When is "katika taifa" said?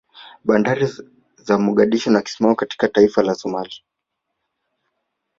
2.55-3.23